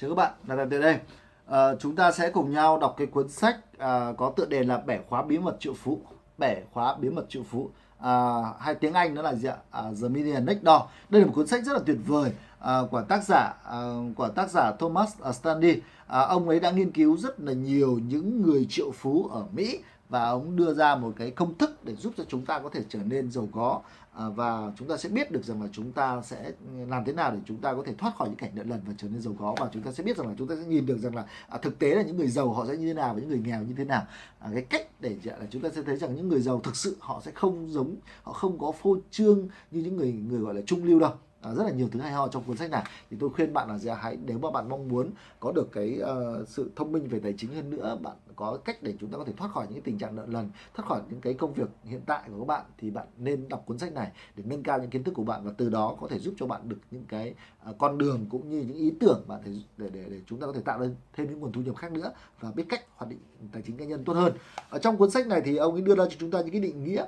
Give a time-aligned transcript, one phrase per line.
[0.00, 0.98] Chào các bạn, là Đạt từ đây.
[1.46, 4.78] À, chúng ta sẽ cùng nhau đọc cái cuốn sách à, có tựa đề là
[4.86, 6.00] Bẻ khóa bí mật triệu phú.
[6.38, 7.70] Bẻ khóa bí mật triệu phú.
[7.98, 9.56] À, hai tiếng Anh đó là gì ạ?
[9.70, 10.82] À, The Million Next Door.
[11.08, 13.78] Đây là một cuốn sách rất là tuyệt vời à, của tác giả à,
[14.16, 15.80] của tác giả Thomas Stanley.
[16.06, 19.78] À, ông ấy đã nghiên cứu rất là nhiều những người triệu phú ở Mỹ
[20.08, 22.84] và ông đưa ra một cái công thức để giúp cho chúng ta có thể
[22.88, 23.80] trở nên giàu có.
[24.12, 26.52] À, và chúng ta sẽ biết được rằng là chúng ta sẽ
[26.88, 28.94] làm thế nào để chúng ta có thể thoát khỏi những cảnh nợ lần và
[28.98, 29.54] trở nên giàu có.
[29.60, 31.58] Và chúng ta sẽ biết rằng là chúng ta sẽ nhìn được rằng là à,
[31.62, 33.62] thực tế là những người giàu họ sẽ như thế nào và những người nghèo
[33.62, 34.06] như thế nào.
[34.38, 36.96] À, cái cách để là chúng ta sẽ thấy rằng những người giàu thực sự
[37.00, 40.60] họ sẽ không giống họ không có phô trương như những người người gọi là
[40.66, 42.84] trung lưu đâu à, rất là nhiều thứ hay ho trong cuốn sách này.
[43.10, 45.10] Thì tôi khuyên bạn là gì hãy nếu mà bạn mong muốn
[45.40, 48.82] có được cái uh, sự thông minh về tài chính hơn nữa bạn có cách
[48.82, 51.20] để chúng ta có thể thoát khỏi những tình trạng nợ lần thoát khỏi những
[51.20, 54.12] cái công việc hiện tại của các bạn thì bạn nên đọc cuốn sách này
[54.36, 56.46] để nâng cao những kiến thức của bạn và từ đó có thể giúp cho
[56.46, 57.34] bạn được những cái
[57.70, 60.46] uh, con đường cũng như những ý tưởng bạn để để để, để chúng ta
[60.46, 63.10] có thể tạo lên thêm những nguồn thu nhập khác nữa và biết cách hoạt
[63.10, 63.18] định
[63.52, 64.32] tài chính cá nhân tốt hơn.
[64.70, 66.60] Ở trong cuốn sách này thì ông ấy đưa ra cho chúng ta những cái
[66.60, 67.06] định nghĩa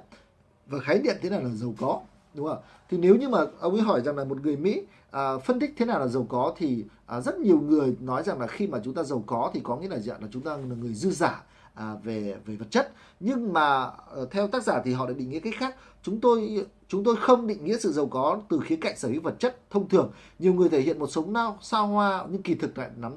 [0.66, 2.00] và khái niệm thế nào là giàu có
[2.34, 2.58] đúng không
[2.90, 5.74] thì nếu như mà ông ấy hỏi rằng là một người mỹ à, phân tích
[5.76, 8.78] thế nào là giàu có thì à, rất nhiều người nói rằng là khi mà
[8.84, 11.10] chúng ta giàu có thì có nghĩa là dạng là chúng ta là người dư
[11.10, 11.42] giả
[11.74, 12.92] à, về về vật chất.
[13.20, 15.76] Nhưng mà ờ, theo tác giả thì họ lại định nghĩa cách khác.
[16.02, 19.22] Chúng tôi chúng tôi không định nghĩa sự giàu có từ khía cạnh sở hữu
[19.22, 20.12] vật chất thông thường.
[20.38, 23.12] Nhiều người thể hiện một sống nào sao hoa nhưng kỳ thực lại nắm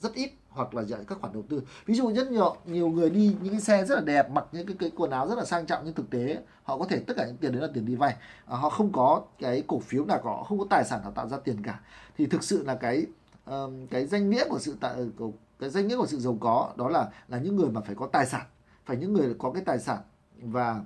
[0.00, 1.62] rất ít hoặc là dạy các khoản đầu tư.
[1.86, 4.66] Ví dụ rất nhiều nhiều người đi những cái xe rất là đẹp mặc những
[4.66, 7.14] cái, cái quần áo rất là sang trọng nhưng thực tế họ có thể tất
[7.16, 8.16] cả những tiền đấy là tiền đi vay.
[8.46, 11.28] À, họ không có cái cổ phiếu nào có không có tài sản nào tạo
[11.28, 11.80] ra tiền cả.
[12.18, 13.06] Thì thực sự là cái
[13.46, 15.26] um, cái danh nghĩa của sự tại ờ,
[15.58, 18.06] cái danh nghĩa của sự giàu có đó là là những người mà phải có
[18.12, 18.46] tài sản.
[18.84, 19.98] Phải những người có cái tài sản
[20.42, 20.80] và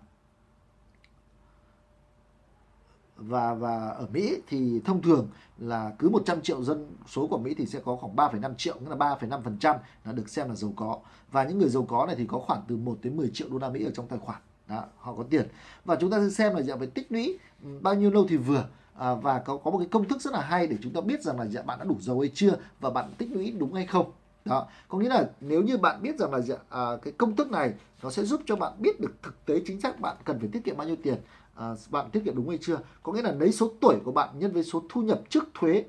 [3.20, 7.54] và và ở Mỹ thì thông thường là cứ 100 triệu dân số của Mỹ
[7.54, 10.98] thì sẽ có khoảng 3,5 triệu nghĩa là 3,5% là được xem là giàu có.
[11.30, 13.58] Và những người giàu có này thì có khoảng từ 1 đến 10 triệu đô
[13.58, 14.40] la Mỹ ở trong tài khoản.
[14.68, 15.48] Đó, họ có tiền.
[15.84, 18.36] Và chúng ta sẽ xem là dạng về tích lũy ừ, bao nhiêu lâu thì
[18.36, 18.68] vừa.
[18.94, 21.22] À, và có có một cái công thức rất là hay để chúng ta biết
[21.22, 23.86] rằng là dạ, bạn đã đủ giàu hay chưa và bạn tích lũy đúng hay
[23.86, 24.12] không
[24.44, 27.74] đó có nghĩa là nếu như bạn biết rằng là à, cái công thức này
[28.02, 30.64] nó sẽ giúp cho bạn biết được thực tế chính xác bạn cần phải tiết
[30.64, 31.16] kiệm bao nhiêu tiền.
[31.54, 32.78] À, bạn tiết kiệm đúng hay chưa?
[33.02, 35.84] Có nghĩa là lấy số tuổi của bạn nhân với số thu nhập trước thuế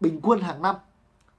[0.00, 0.76] bình quân hàng năm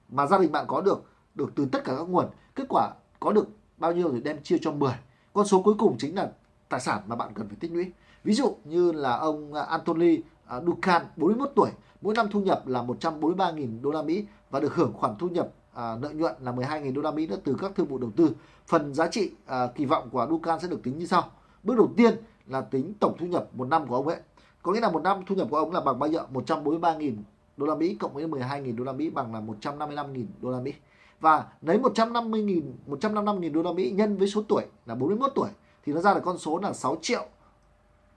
[0.10, 1.04] mà gia đình bạn có được
[1.36, 4.58] được từ tất cả các nguồn kết quả có được bao nhiêu thì đem chia
[4.62, 4.94] cho 10
[5.34, 6.32] con số cuối cùng chính là
[6.70, 7.92] tài sản mà bạn cần phải tích lũy.
[8.24, 11.70] Ví dụ như là ông Anthony à, Dukan 41 tuổi
[12.02, 15.50] mỗi năm thu nhập là 143.000 đô la Mỹ và được hưởng khoản thu nhập
[15.74, 18.36] à, lợi nhuận là 12.000 đô la Mỹ nữa từ các thương vụ đầu tư.
[18.68, 21.32] Phần giá trị à, kỳ vọng của Dukan sẽ được tính như sau.
[21.64, 22.16] Bước đầu tiên
[22.48, 24.18] là tính tổng thu nhập một năm của ông ấy.
[24.62, 27.16] Có nghĩa là một năm thu nhập của ông là bằng bao nhiêu 143.000
[27.58, 30.74] đô la Mỹ cộng với 12.000 đô la Mỹ bằng là 155.000 đô la Mỹ.
[31.20, 35.50] Và lấy 150.000 155.000 đô la Mỹ nhân với số tuổi là 41 tuổi
[35.86, 37.26] thì nó ra được con số là 6 triệu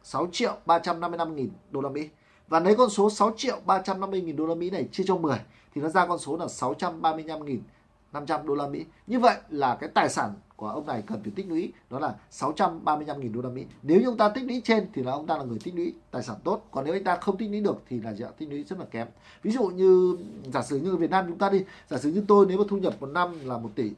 [0.02, 2.08] 6 triệu 355.000 đô la Mỹ
[2.48, 5.38] và lấy con số 6 triệu 350.000 đô la Mỹ này chia cho 10
[5.74, 8.84] thì nó ra con số là 635.500 đô la Mỹ.
[9.06, 12.14] Như vậy là cái tài sản của ông này cần phải tích lũy đó là
[12.30, 13.64] 635.000 đô la Mỹ.
[13.82, 15.94] Nếu như ông ta tích lũy trên thì là ông ta là người tích lũy
[16.10, 18.48] tài sản tốt, còn nếu anh ta không tích lũy được thì là dạ, tích
[18.48, 19.06] lũy rất là kém.
[19.42, 20.16] Ví dụ như
[20.52, 22.76] giả sử như Việt Nam chúng ta đi, giả sử như tôi nếu mà thu
[22.76, 23.90] nhập một năm là 1 tỷ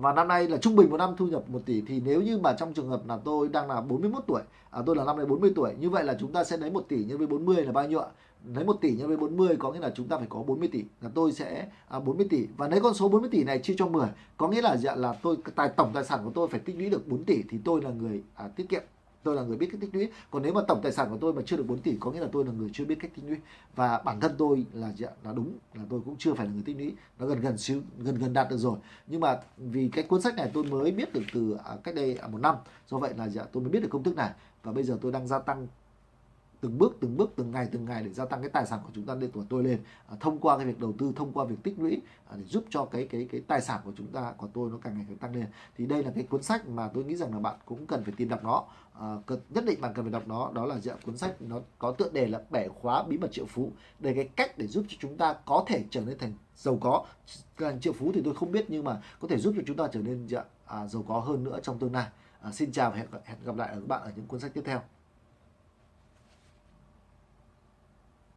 [0.00, 1.80] và năm nay là trung bình một năm thu nhập 1 tỷ.
[1.80, 4.96] Thì nếu như mà trong trường hợp là tôi đang là 41 tuổi à, tôi
[4.96, 7.18] là năm nay 40 tuổi như vậy là chúng ta sẽ lấy 1 tỷ nhân
[7.18, 8.08] với 40 là bao nhiêu ạ?
[8.54, 10.84] Lấy 1 tỷ nhân với 40 có nghĩa là chúng ta phải có 40 tỷ
[11.00, 12.46] là tôi sẽ à, 40 tỷ.
[12.56, 14.06] Và lấy con số 40 tỷ này chia cho 10
[14.36, 16.90] có nghĩa là dạ là tôi tài tổng tài sản của tôi phải tích lũy
[16.90, 18.82] được 4 tỷ thì tôi là người à, tiết kiệm
[19.26, 20.08] tôi là người biết cách tích lũy.
[20.30, 22.20] Còn nếu mà tổng tài sản của tôi mà chưa được 4 tỷ có nghĩa
[22.20, 23.36] là tôi là người chưa biết cách tích lũy.
[23.76, 26.62] Và bản thân tôi là dạ, là đúng là tôi cũng chưa phải là người
[26.66, 26.94] tích lũy.
[27.18, 28.78] Nó gần gần xíu gần gần đạt được rồi.
[29.06, 32.16] Nhưng mà vì cái cuốn sách này tôi mới biết được từ à, cách đây
[32.16, 32.54] à, một năm.
[32.88, 34.30] Do vậy là dạ, tôi mới biết được công thức này.
[34.62, 35.66] Và bây giờ tôi đang gia tăng
[36.66, 38.90] từng bước từng bước từng ngày từng ngày để gia tăng cái tài sản của
[38.94, 39.78] chúng ta lên của tôi lên.
[40.06, 42.64] À, thông qua cái việc đầu tư thông qua việc tích lũy à, để giúp
[42.70, 45.18] cho cái cái cái tài sản của chúng ta của tôi nó càng ngày càng
[45.18, 45.46] tăng lên.
[45.76, 48.14] Thì đây là cái cuốn sách mà tôi nghĩ rằng là bạn cũng cần phải
[48.16, 48.64] tìm đọc nó.
[49.00, 49.16] À,
[49.50, 50.50] nhất định bạn cần phải đọc nó.
[50.54, 53.46] Đó là dạng cuốn sách nó có tựa đề là bẻ khóa bí mật triệu
[53.46, 53.72] phú.
[53.98, 57.06] Đây cái cách để giúp cho chúng ta có thể trở nên thành giàu có.
[57.58, 59.88] Thành triệu phú thì tôi không biết nhưng mà có thể giúp cho chúng ta
[59.92, 62.06] trở nên dạng à, giàu có hơn nữa trong tương lai.
[62.40, 64.54] À, xin chào và hẹn, hẹn gặp lại ở các bạn ở những cuốn sách
[64.54, 64.80] tiếp theo.